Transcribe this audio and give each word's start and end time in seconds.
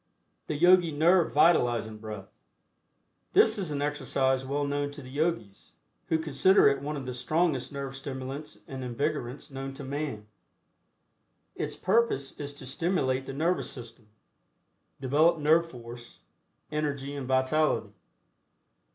THE 0.47 0.55
YOGI 0.55 0.93
NERVE 0.93 1.31
VITALIZING 1.31 1.99
BREATH. 1.99 2.31
This 3.33 3.59
is 3.59 3.69
an 3.69 3.83
exercise 3.83 4.43
well 4.43 4.65
known 4.65 4.89
to 4.93 5.03
the 5.03 5.11
Yogis, 5.11 5.73
who 6.07 6.17
consider 6.17 6.67
it 6.67 6.81
one 6.81 6.97
of 6.97 7.05
the 7.05 7.13
strongest 7.13 7.71
nerve 7.71 7.95
stimulants 7.95 8.61
and 8.67 8.83
invigorants 8.83 9.51
known 9.51 9.75
to 9.75 9.83
man. 9.83 10.25
Its 11.53 11.75
purpose 11.75 12.35
is 12.39 12.55
to 12.55 12.65
stimulate 12.65 13.27
the 13.27 13.33
Nervous 13.33 13.69
System, 13.69 14.07
develop 14.99 15.37
nerve 15.37 15.69
force, 15.69 16.21
energy 16.71 17.13
and 17.15 17.27
vitality. 17.27 17.93